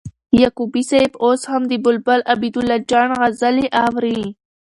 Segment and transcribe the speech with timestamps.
[0.41, 4.21] یعقوبی صاحب اوس هم د بلبل عبیدالله جان غزلي اوري